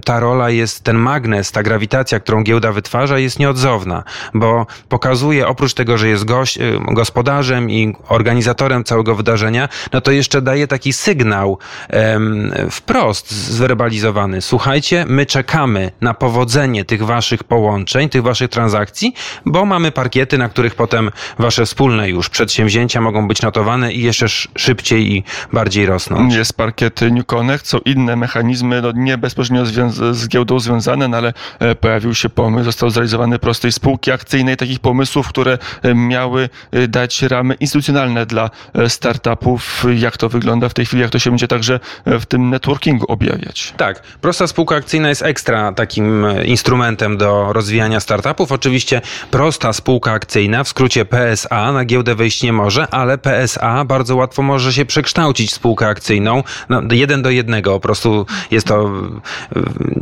ta 0.05 0.19
rola 0.19 0.49
jest, 0.49 0.83
ten 0.83 0.97
magnes, 0.97 1.51
ta 1.51 1.63
grawitacja, 1.63 2.19
którą 2.19 2.43
giełda 2.43 2.71
wytwarza 2.71 3.19
jest 3.19 3.39
nieodzowna, 3.39 4.03
bo 4.33 4.65
pokazuje 4.89 5.47
oprócz 5.47 5.73
tego, 5.73 5.97
że 5.97 6.07
jest 6.07 6.25
gość, 6.25 6.59
gospodarzem 6.91 7.69
i 7.69 7.95
organizatorem 8.07 8.83
całego 8.83 9.15
wydarzenia, 9.15 9.69
no 9.93 10.01
to 10.01 10.11
jeszcze 10.11 10.41
daje 10.41 10.67
taki 10.67 10.93
sygnał 10.93 11.57
em, 11.89 12.53
wprost 12.71 13.31
zwerbalizowany. 13.31 14.41
Słuchajcie, 14.41 15.05
my 15.07 15.25
czekamy 15.25 15.91
na 16.01 16.13
powodzenie 16.13 16.85
tych 16.85 17.05
waszych 17.05 17.43
połączeń, 17.43 18.09
tych 18.09 18.23
waszych 18.23 18.49
transakcji, 18.49 19.13
bo 19.45 19.65
mamy 19.65 19.91
parkiety, 19.91 20.37
na 20.37 20.49
których 20.49 20.75
potem 20.75 21.11
wasze 21.39 21.65
wspólne 21.65 22.09
już 22.09 22.29
przedsięwzięcia 22.29 23.01
mogą 23.01 23.27
być 23.27 23.41
notowane 23.41 23.93
i 23.93 24.01
jeszcze 24.01 24.25
szybciej 24.55 25.15
i 25.15 25.23
bardziej 25.53 25.85
rosnąć. 25.85 26.33
Jest 26.33 26.53
parkiet 26.53 27.01
New 27.01 27.25
Connect, 27.25 27.67
są 27.67 27.77
inne 27.77 28.15
mechanizmy, 28.15 28.81
no 28.81 28.91
nie 28.95 29.17
bezpośrednio 29.17 29.65
z 30.13 30.27
giełdą 30.27 30.59
związane, 30.59 31.07
no 31.07 31.17
ale 31.17 31.33
e, 31.59 31.75
pojawił 31.75 32.15
się 32.15 32.29
pomysł, 32.29 32.65
został 32.65 32.89
zrealizowany 32.89 33.39
prostej 33.39 33.71
spółki 33.71 34.11
akcyjnej, 34.11 34.57
takich 34.57 34.79
pomysłów, 34.79 35.27
które 35.27 35.57
e, 35.81 35.95
miały 35.95 36.49
e, 36.71 36.87
dać 36.87 37.21
ramy 37.21 37.53
instytucjonalne 37.53 37.90
dla 38.25 38.49
startupów. 38.87 39.85
Jak 39.95 40.17
to 40.17 40.29
wygląda 40.29 40.69
w 40.69 40.73
tej 40.73 40.85
chwili, 40.85 41.01
jak 41.01 41.11
to 41.11 41.19
się 41.19 41.29
będzie 41.29 41.47
także 41.47 41.79
w 42.05 42.25
tym 42.25 42.49
networkingu 42.49 43.05
objawiać? 43.05 43.73
Tak, 43.77 44.01
prosta 44.01 44.47
spółka 44.47 44.75
akcyjna 44.75 45.09
jest 45.09 45.21
ekstra 45.21 45.71
takim 45.71 46.25
instrumentem 46.45 47.17
do 47.17 47.53
rozwijania 47.53 47.99
startupów. 47.99 48.51
Oczywiście 48.51 49.01
prosta 49.31 49.73
spółka 49.73 50.11
akcyjna, 50.11 50.63
w 50.63 50.67
skrócie 50.67 51.05
PSA, 51.05 51.71
na 51.71 51.85
giełdę 51.85 52.15
wejść 52.15 52.43
nie 52.43 52.53
może, 52.53 52.87
ale 52.87 53.17
PSA 53.17 53.85
bardzo 53.85 54.15
łatwo 54.15 54.41
może 54.41 54.73
się 54.73 54.85
przekształcić 54.85 55.51
w 55.51 55.53
spółkę 55.53 55.87
akcyjną. 55.87 56.43
No, 56.69 56.81
jeden 56.91 57.21
do 57.21 57.29
jednego, 57.29 57.73
po 57.73 57.79
prostu 57.79 58.25
jest 58.51 58.67
to 58.67 58.91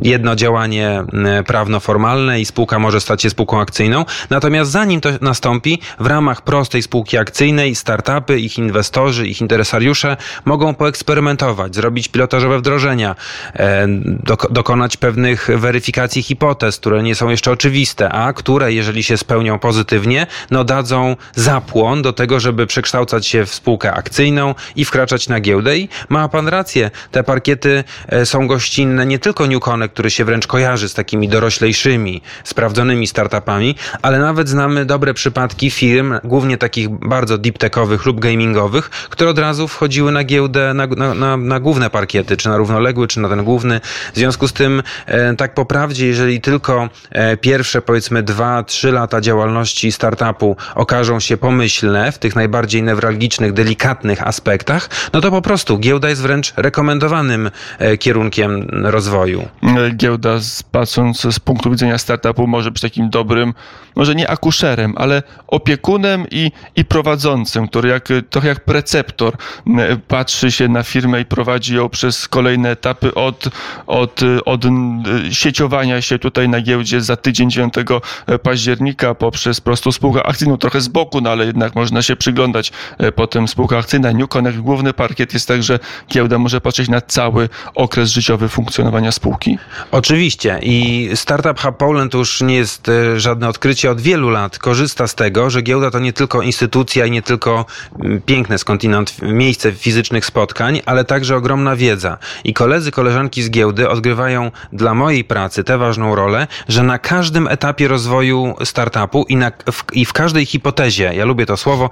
jedno 0.01 0.35
działanie 0.35 1.03
prawno-formalne 1.47 2.41
i 2.41 2.45
spółka 2.45 2.79
może 2.79 3.01
stać 3.01 3.21
się 3.21 3.29
spółką 3.29 3.61
akcyjną. 3.61 4.05
Natomiast 4.29 4.71
zanim 4.71 5.01
to 5.01 5.09
nastąpi, 5.21 5.79
w 5.99 6.05
ramach 6.05 6.41
prostej 6.41 6.81
spółki 6.81 7.17
akcyjnej 7.17 7.75
startupy, 7.79 8.39
ich 8.39 8.57
inwestorzy, 8.57 9.27
ich 9.27 9.41
interesariusze 9.41 10.17
mogą 10.45 10.75
poeksperymentować, 10.75 11.75
zrobić 11.75 12.07
pilotażowe 12.07 12.59
wdrożenia, 12.59 13.15
e, 13.53 13.87
dokonać 14.49 14.97
pewnych 14.97 15.49
weryfikacji 15.55 16.23
hipotez, 16.23 16.77
które 16.77 17.03
nie 17.03 17.15
są 17.15 17.29
jeszcze 17.29 17.51
oczywiste, 17.51 18.09
a 18.11 18.33
które, 18.33 18.73
jeżeli 18.73 19.03
się 19.03 19.17
spełnią 19.17 19.59
pozytywnie, 19.59 20.27
no 20.51 20.63
dadzą 20.63 21.15
zapłon 21.35 22.01
do 22.01 22.13
tego, 22.13 22.39
żeby 22.39 22.67
przekształcać 22.67 23.27
się 23.27 23.45
w 23.45 23.53
spółkę 23.53 23.93
akcyjną 23.93 24.55
i 24.75 24.85
wkraczać 24.85 25.29
na 25.29 25.39
giełdę. 25.39 25.77
I 25.77 25.89
ma 26.09 26.29
pan 26.29 26.47
rację, 26.47 26.91
te 27.11 27.23
parkiety 27.23 27.83
e, 28.07 28.25
są 28.25 28.47
gościnne 28.47 29.05
nie 29.05 29.19
tylko 29.19 29.47
New 29.47 29.59
Connect, 29.59 29.93
który 29.93 30.11
się 30.11 30.25
wręcz 30.25 30.47
kojarzy 30.47 30.89
z 30.89 30.93
takimi 30.93 31.29
doroślejszymi, 31.29 32.21
sprawdzonymi 32.43 33.07
startupami, 33.07 33.75
ale 34.01 34.19
nawet 34.19 34.49
znamy 34.49 34.85
dobre 34.85 35.13
przypadki 35.13 35.71
firm, 35.71 36.13
głównie 36.23 36.57
takich 36.57 36.89
bardzo 36.89 37.37
deep 37.37 37.57
lub 38.05 38.19
gamingowych, 38.19 38.89
które 38.89 39.29
od 39.29 39.39
razu 39.39 39.67
wchodziły 39.67 40.11
na 40.11 40.23
giełdę, 40.23 40.73
na, 40.73 40.87
na, 40.87 41.13
na, 41.13 41.37
na 41.37 41.59
główne 41.59 41.89
parkiety, 41.89 42.37
czy 42.37 42.49
na 42.49 42.57
równoległy, 42.57 43.07
czy 43.07 43.19
na 43.19 43.29
ten 43.29 43.43
główny. 43.43 43.81
W 44.13 44.17
związku 44.17 44.47
z 44.47 44.53
tym, 44.53 44.83
e, 45.05 45.35
tak 45.35 45.53
po 45.53 45.65
prawdzie, 45.65 46.07
jeżeli 46.07 46.41
tylko 46.41 46.89
e, 47.11 47.37
pierwsze 47.37 47.81
powiedzmy 47.81 48.23
dwa, 48.23 48.63
trzy 48.63 48.91
lata 48.91 49.21
działalności 49.21 49.91
startupu 49.91 50.55
okażą 50.75 51.19
się 51.19 51.37
pomyślne 51.37 52.11
w 52.11 52.17
tych 52.17 52.35
najbardziej 52.35 52.83
newralgicznych, 52.83 53.53
delikatnych 53.53 54.27
aspektach, 54.27 54.89
no 55.13 55.21
to 55.21 55.31
po 55.31 55.41
prostu 55.41 55.77
giełda 55.77 56.09
jest 56.09 56.21
wręcz 56.21 56.53
rekomendowanym 56.57 57.51
e, 57.79 57.97
kierunkiem 57.97 58.67
rozwoju. 58.83 59.47
Giełda, 59.95 60.39
patrząc 60.71 61.21
z 61.21 61.39
punktu 61.39 61.71
widzenia 61.71 61.97
startupu, 61.97 62.47
może 62.47 62.71
być 62.71 62.81
takim 62.81 63.09
dobrym, 63.09 63.53
może 63.95 64.15
nie 64.15 64.29
akuszerem, 64.29 64.93
ale 64.97 65.23
opiekunem 65.47 66.25
i, 66.31 66.51
i 66.75 66.85
prowadzącym, 66.85 67.58
który 67.67 67.89
jak, 67.89 68.07
trochę 68.29 68.47
jak 68.47 68.65
preceptor 68.65 69.33
patrzy 70.07 70.51
się 70.51 70.67
na 70.67 70.83
firmę 70.83 71.21
i 71.21 71.25
prowadzi 71.25 71.75
ją 71.75 71.89
przez 71.89 72.27
kolejne 72.27 72.71
etapy 72.71 73.13
od, 73.15 73.45
od, 73.87 74.19
od 74.45 74.63
sieciowania 75.31 76.01
się 76.01 76.19
tutaj 76.19 76.49
na 76.49 76.61
giełdzie 76.61 77.01
za 77.01 77.15
tydzień 77.15 77.51
9 77.51 77.73
października 78.43 79.15
poprzez 79.15 79.61
prostą 79.61 79.91
spółkę 79.91 80.23
akcyjną, 80.23 80.57
trochę 80.57 80.81
z 80.81 80.87
boku, 80.87 81.21
no 81.21 81.29
ale 81.29 81.45
jednak 81.45 81.75
można 81.75 82.01
się 82.01 82.15
przyglądać 82.15 82.71
e, 82.97 83.11
potem 83.11 83.47
spółka 83.47 83.77
akcyjna. 83.77 84.11
New 84.11 84.29
Connect, 84.29 84.57
główny 84.57 84.93
parkiet 84.93 85.33
jest 85.33 85.47
tak, 85.47 85.63
że 85.63 85.79
giełda 86.11 86.37
może 86.37 86.61
patrzeć 86.61 86.89
na 86.89 87.01
cały 87.01 87.49
okres 87.75 88.09
życiowy 88.09 88.49
funkcjonowania 88.49 89.11
spółki. 89.11 89.57
Oczywiście 89.91 90.59
i 90.61 91.09
Startup 91.15 91.59
Hub 91.59 91.77
Poland 91.77 92.11
to 92.11 92.17
już 92.17 92.41
nie 92.41 92.55
jest 92.55 92.89
e, 92.89 93.19
żadne 93.19 93.49
odkrycie. 93.49 93.91
Od 93.91 94.01
wielu 94.01 94.29
lat 94.29 94.59
korzysta 94.59 95.07
z 95.07 95.15
tego, 95.15 95.49
że 95.49 95.61
giełda 95.61 95.91
to 95.91 95.99
nie 95.99 96.13
tylko 96.13 96.41
instytucja 96.41 97.05
i 97.05 97.11
nie 97.11 97.21
tylko 97.21 97.48
mm, 97.51 98.21
piękne 98.21 98.57
skądinąd 98.57 99.21
miejsce 99.21 99.71
fizycznych 99.71 100.25
spotkań, 100.25 100.81
ale 100.85 101.05
także 101.05 101.35
ogromna 101.35 101.75
wiedza. 101.75 102.17
I 102.43 102.53
koledzy, 102.53 102.91
koleżanki 102.91 103.43
z 103.43 103.49
giełdy 103.49 103.89
odgrywają 103.89 104.51
dla 104.73 104.93
mojej 104.93 105.23
pracy 105.23 105.63
tę 105.63 105.77
ważną 105.77 106.15
rolę, 106.15 106.47
że 106.67 106.83
na 106.83 106.99
każdym 106.99 107.47
etapie 107.47 107.87
rozwoju 107.87 108.55
startupu 108.63 109.25
i, 109.29 109.35
na, 109.35 109.51
w, 109.71 109.83
i 109.93 110.05
w 110.05 110.13
każdej 110.13 110.45
hipotezie, 110.45 111.11
ja 111.13 111.25
lubię 111.25 111.45
to 111.45 111.57
słowo, 111.57 111.89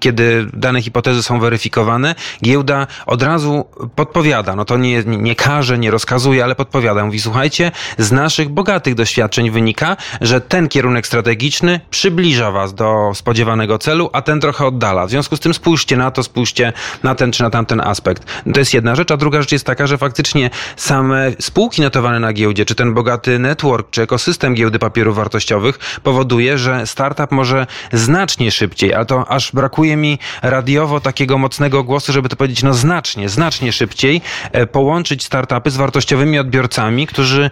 kiedy 0.00 0.46
dane 0.52 0.82
hipotezy 0.82 1.22
są 1.22 1.40
weryfikowane, 1.40 2.14
giełda 2.44 2.86
od 3.06 3.22
razu 3.22 3.64
podpowiada. 3.94 4.56
No 4.56 4.64
to 4.64 4.76
nie, 4.76 5.02
nie 5.06 5.36
każe, 5.36 5.78
nie 5.78 5.90
rozkazuje, 5.90 6.44
ale 6.44 6.54
podpowiada. 6.54 7.04
Mówi, 7.04 7.20
słuchajcie, 7.20 7.72
z 7.98 8.12
naszych 8.12 8.48
bogatych 8.48 8.94
doświadczeń 8.94 9.50
wynika, 9.50 9.96
że 10.20 10.40
ten 10.40 10.68
kierunek 10.68 11.06
strategiczny 11.06 11.80
przybliża 11.90 12.50
was 12.50 12.74
do 12.74 13.12
spodziewanego 13.14 13.78
celu, 13.78 14.10
a 14.12 14.22
ten 14.22 14.40
trochę 14.40 14.66
oddala. 14.78 15.06
W 15.06 15.10
związku 15.10 15.36
z 15.36 15.40
tym 15.40 15.54
spójrzcie 15.54 15.96
na 15.96 16.10
to, 16.10 16.22
spójrzcie 16.22 16.72
na 17.02 17.14
ten 17.14 17.32
czy 17.32 17.42
na 17.42 17.50
tamten 17.50 17.80
aspekt. 17.80 18.42
To 18.54 18.60
jest 18.60 18.74
jedna 18.74 18.94
rzecz, 18.94 19.10
a 19.10 19.16
druga 19.16 19.40
rzecz 19.40 19.52
jest 19.52 19.66
taka, 19.66 19.86
że 19.86 19.98
faktycznie 19.98 20.50
same 20.76 21.32
spółki 21.40 21.82
notowane 21.82 22.20
na 22.20 22.32
giełdzie, 22.32 22.64
czy 22.64 22.74
ten 22.74 22.94
bogaty 22.94 23.38
network, 23.38 23.90
czy 23.90 24.02
ekosystem 24.02 24.54
giełdy 24.54 24.78
papierów 24.78 25.16
wartościowych 25.16 25.78
powoduje, 26.02 26.58
że 26.58 26.86
startup 26.86 27.30
może 27.30 27.66
znacznie 27.92 28.50
szybciej, 28.50 28.94
a 28.94 29.04
to 29.04 29.28
aż 29.28 29.52
brakuje 29.52 29.96
mi 29.96 30.18
radiowo 30.42 31.00
takiego 31.00 31.38
mocnego 31.38 31.84
głosu, 31.84 32.12
żeby 32.12 32.28
to 32.28 32.36
powiedzieć, 32.36 32.62
no 32.62 32.74
znacznie, 32.74 33.28
znacznie 33.28 33.72
szybciej 33.72 34.20
e, 34.52 34.66
połączyć 34.66 35.24
startupy 35.24 35.70
z 35.70 35.76
wartościowymi 35.76 36.38
odbiorcami, 36.38 37.06
którzy 37.06 37.50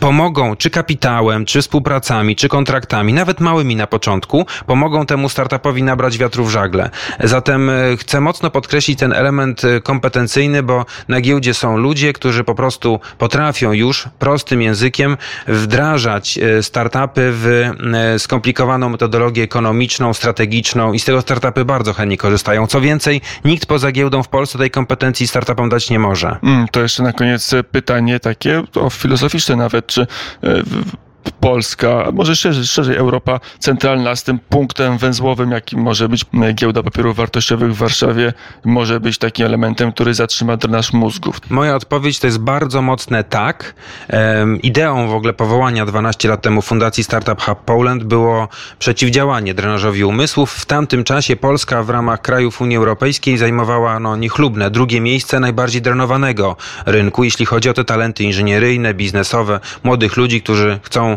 pomogą 0.00 0.56
czy 0.56 0.70
kapitałem, 0.70 1.44
czy 1.44 1.62
współpracami, 1.62 2.36
czy 2.36 2.48
kontraktami, 2.48 3.12
nawet 3.12 3.40
małymi 3.40 3.76
na 3.76 3.86
początku, 3.86 4.46
pomogą 4.66 5.06
temu 5.06 5.17
startupowi 5.28 5.82
nabrać 5.82 6.18
wiatru 6.18 6.44
w 6.44 6.50
żagle. 6.50 6.90
Zatem 7.20 7.70
e, 7.70 7.96
chcę 7.96 8.20
mocno 8.20 8.50
podkreślić 8.50 8.98
ten 8.98 9.12
element 9.12 9.64
e, 9.64 9.80
kompetencyjny, 9.80 10.62
bo 10.62 10.86
na 11.08 11.20
giełdzie 11.20 11.54
są 11.54 11.76
ludzie, 11.76 12.12
którzy 12.12 12.44
po 12.44 12.54
prostu 12.54 13.00
potrafią 13.18 13.72
już 13.72 14.08
prostym 14.18 14.62
językiem 14.62 15.16
wdrażać 15.46 16.38
startupy 16.62 17.30
w 17.32 17.70
skomplikowaną 18.18 18.88
metodologię 18.88 19.42
ekonomiczną, 19.42 20.14
strategiczną 20.14 20.92
i 20.92 20.98
z 20.98 21.04
tego 21.04 21.20
startupy 21.20 21.64
bardzo 21.64 21.92
chętnie 21.92 22.16
korzystają. 22.16 22.66
Co 22.66 22.80
więcej, 22.80 23.20
nikt 23.44 23.66
poza 23.66 23.92
giełdą 23.92 24.22
w 24.22 24.28
Polsce 24.28 24.58
tej 24.58 24.70
kompetencji 24.70 25.28
startupom 25.28 25.68
dać 25.68 25.90
nie 25.90 25.98
może. 25.98 26.36
Mm, 26.42 26.68
to 26.68 26.80
jeszcze 26.80 27.02
na 27.02 27.12
koniec 27.12 27.54
pytanie 27.70 28.20
takie, 28.20 28.62
to 28.72 28.90
filozoficzne 28.90 29.56
nawet, 29.56 29.86
czy 29.86 30.06
e, 30.42 30.62
Polska, 31.40 32.04
a 32.04 32.10
może 32.10 32.36
szerzej, 32.36 32.64
szerzej 32.64 32.96
Europa 32.96 33.40
centralna 33.58 34.16
z 34.16 34.22
tym 34.24 34.38
punktem 34.38 34.98
węzłowym, 34.98 35.50
jakim 35.50 35.80
może 35.80 36.08
być 36.08 36.24
giełda 36.54 36.82
papierów 36.82 37.16
wartościowych 37.16 37.74
w 37.74 37.78
Warszawie, 37.78 38.32
może 38.64 39.00
być 39.00 39.18
takim 39.18 39.46
elementem, 39.46 39.92
który 39.92 40.14
zatrzyma 40.14 40.56
drenaż 40.56 40.92
mózgów? 40.92 41.40
Moja 41.50 41.76
odpowiedź 41.76 42.18
to 42.18 42.26
jest 42.26 42.38
bardzo 42.38 42.82
mocne 42.82 43.24
tak. 43.24 43.74
Ideą 44.62 45.08
w 45.08 45.14
ogóle 45.14 45.32
powołania 45.32 45.86
12 45.86 46.28
lat 46.28 46.42
temu 46.42 46.62
Fundacji 46.62 47.04
Startup 47.04 47.42
Hub 47.42 47.58
Poland 47.64 48.04
było 48.04 48.48
przeciwdziałanie 48.78 49.54
drenażowi 49.54 50.04
umysłów. 50.04 50.52
W 50.52 50.66
tamtym 50.66 51.04
czasie 51.04 51.36
Polska 51.36 51.82
w 51.82 51.90
ramach 51.90 52.22
krajów 52.22 52.60
Unii 52.60 52.76
Europejskiej 52.76 53.38
zajmowała 53.38 54.00
no, 54.00 54.16
niechlubne 54.16 54.70
drugie 54.70 55.00
miejsce 55.00 55.40
najbardziej 55.40 55.82
drenowanego 55.82 56.56
rynku, 56.86 57.24
jeśli 57.24 57.46
chodzi 57.46 57.68
o 57.68 57.74
te 57.74 57.84
talenty 57.84 58.24
inżynieryjne, 58.24 58.94
biznesowe, 58.94 59.60
młodych 59.84 60.16
ludzi, 60.16 60.42
którzy 60.42 60.80
chcą 60.82 61.07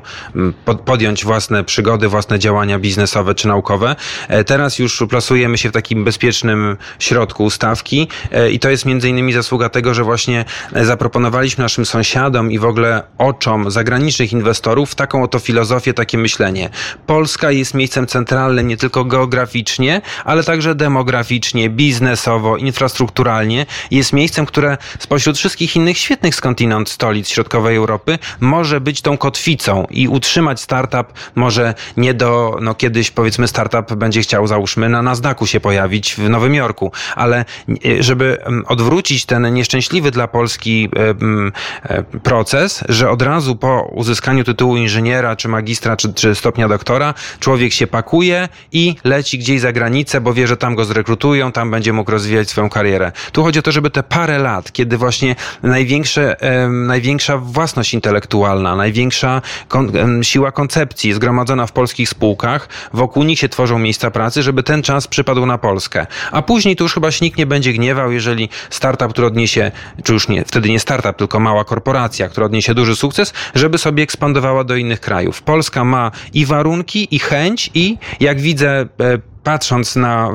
podjąć 0.85 1.25
własne 1.25 1.63
przygody, 1.63 2.07
własne 2.07 2.39
działania 2.39 2.79
biznesowe 2.79 3.35
czy 3.35 3.47
naukowe. 3.47 3.95
E, 4.27 4.43
Teraz 4.43 4.79
już 4.79 5.03
plasujemy 5.09 5.57
się 5.57 5.69
w 5.69 5.71
takim 5.71 6.03
bezpiecznym 6.03 6.77
środku 6.99 7.49
stawki 7.49 8.07
e, 8.31 8.51
i 8.51 8.59
to 8.59 8.69
jest 8.69 8.85
między 8.85 9.09
innymi 9.09 9.33
zasługa 9.33 9.69
tego, 9.69 9.93
że 9.93 10.03
właśnie 10.03 10.45
e, 10.73 10.85
zaproponowaliśmy 10.85 11.61
naszym 11.61 11.85
sąsiadom 11.85 12.51
i 12.51 12.59
w 12.59 12.65
ogóle 12.65 13.03
oczom 13.17 13.71
zagranicznych 13.71 14.33
inwestorów 14.33 14.95
taką 14.95 15.23
oto 15.23 15.39
filozofię, 15.39 15.93
takie 15.93 16.17
myślenie. 16.17 16.69
Polska 17.05 17.51
jest 17.51 17.73
miejscem 17.73 18.07
centralnym 18.07 18.67
nie 18.67 18.77
tylko 18.77 19.05
geograficznie, 19.05 20.01
ale 20.25 20.43
także 20.43 20.75
demograficznie, 20.75 21.69
biznesowo, 21.69 22.57
infrastrukturalnie. 22.57 23.65
Jest 23.91 24.13
miejscem, 24.13 24.45
które 24.45 24.77
spośród 24.99 25.37
wszystkich 25.37 25.75
innych 25.75 25.97
świetnych 25.97 26.35
skądinąd 26.35 26.89
stolic 26.89 27.29
środkowej 27.29 27.75
Europy 27.75 28.19
może 28.39 28.81
być 28.81 29.01
tą 29.01 29.17
kotwicą 29.17 29.80
i 29.89 30.07
utrzymać 30.07 30.61
startup 30.61 31.13
może 31.35 31.73
nie 31.97 32.13
do, 32.13 32.57
no 32.61 32.75
kiedyś 32.75 33.11
powiedzmy 33.11 33.47
startup 33.47 33.93
będzie 33.93 34.21
chciał 34.21 34.47
załóżmy 34.47 34.89
na 34.89 35.01
Nasdaqu 35.01 35.47
się 35.47 35.59
pojawić 35.59 36.15
w 36.15 36.29
Nowym 36.29 36.55
Jorku, 36.55 36.91
ale 37.15 37.45
e, 37.85 38.03
żeby 38.03 38.37
odwrócić 38.67 39.25
ten 39.25 39.53
nieszczęśliwy 39.53 40.11
dla 40.11 40.27
Polski 40.27 40.89
em, 40.95 41.51
e, 41.83 42.03
proces, 42.03 42.83
że 42.89 43.09
od 43.09 43.21
razu 43.21 43.55
po 43.55 43.89
uzyskaniu 43.91 44.43
tytułu 44.43 44.77
inżyniera, 44.77 45.35
czy 45.35 45.47
magistra, 45.47 45.97
czy, 45.97 46.13
czy 46.13 46.35
stopnia 46.35 46.67
doktora, 46.67 47.13
człowiek 47.39 47.73
się 47.73 47.87
pakuje 47.87 48.49
i 48.71 48.95
leci 49.03 49.39
gdzieś 49.39 49.61
za 49.61 49.71
granicę, 49.71 50.21
bo 50.21 50.33
wie, 50.33 50.47
że 50.47 50.57
tam 50.57 50.75
go 50.75 50.85
zrekrutują, 50.85 51.51
tam 51.51 51.71
będzie 51.71 51.93
mógł 51.93 52.11
rozwijać 52.11 52.49
swoją 52.49 52.69
karierę. 52.69 53.11
Tu 53.31 53.43
chodzi 53.43 53.59
o 53.59 53.61
to, 53.61 53.71
żeby 53.71 53.89
te 53.89 54.03
parę 54.03 54.39
lat, 54.39 54.71
kiedy 54.71 54.97
właśnie 54.97 55.35
największe, 55.63 56.35
największa 56.69 57.37
własność 57.37 57.93
intelektualna, 57.93 58.75
największa 58.75 59.41
kon, 59.71 59.91
siła 60.23 60.51
koncepcji 60.51 61.13
zgromadzona 61.13 61.67
w 61.67 61.71
polskich 61.71 62.09
spółkach, 62.09 62.69
wokół 62.93 63.23
nich 63.23 63.39
się 63.39 63.49
tworzą 63.49 63.79
miejsca 63.79 64.11
pracy, 64.11 64.43
żeby 64.43 64.63
ten 64.63 64.83
czas 64.83 65.07
przypadł 65.07 65.45
na 65.45 65.57
Polskę. 65.57 66.05
A 66.31 66.41
później 66.41 66.75
to 66.75 66.83
już 66.83 66.93
chyba 66.93 67.11
się 67.11 67.25
nikt 67.25 67.37
nie 67.37 67.45
będzie 67.45 67.73
gniewał, 67.73 68.11
jeżeli 68.11 68.49
startup, 68.69 69.11
który 69.11 69.27
odniesie, 69.27 69.71
czy 70.03 70.13
już 70.13 70.27
nie, 70.27 70.45
wtedy 70.45 70.69
nie 70.69 70.79
startup, 70.79 71.15
tylko 71.15 71.39
mała 71.39 71.65
korporacja, 71.65 72.29
która 72.29 72.45
odniesie 72.45 72.73
duży 72.73 72.95
sukces, 72.95 73.33
żeby 73.55 73.77
sobie 73.77 74.03
ekspandowała 74.03 74.63
do 74.63 74.75
innych 74.75 74.99
krajów. 74.99 75.41
Polska 75.41 75.83
ma 75.83 76.11
i 76.33 76.45
warunki, 76.45 77.15
i 77.15 77.19
chęć, 77.19 77.71
i 77.73 77.97
jak 78.19 78.39
widzę, 78.39 78.85
e, 78.99 79.30
patrząc 79.43 79.95
na, 79.95 80.29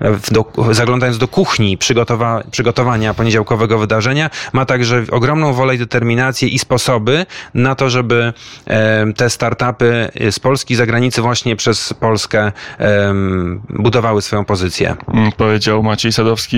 e, 0.00 0.16
do, 0.30 0.44
zaglądając 0.74 1.18
do 1.18 1.28
kuchni 1.28 1.78
przygotowa, 1.78 2.42
przygotowania 2.50 3.14
poniedziałkowego 3.14 3.78
wydarzenia, 3.78 4.30
ma 4.52 4.66
także 4.66 5.04
ogromną 5.10 5.52
wolę 5.52 5.74
i 5.74 5.78
determinację 5.78 6.48
i 6.48 6.58
sposoby 6.58 7.26
na 7.54 7.74
to, 7.74 7.90
żeby 7.90 8.32
e, 8.66 9.12
te 9.16 9.30
startupy 9.30 10.08
z 10.30 10.38
Polski 10.38 10.74
zagranicy 10.74 11.22
właśnie 11.22 11.56
przez 11.56 11.94
Polskę 11.94 12.52
budowały 13.68 14.22
swoją 14.22 14.44
pozycję. 14.44 14.96
Mm, 15.08 15.32
Powiedział 15.32 15.82
Maciej 15.82 16.12
Sadowski, 16.12 16.42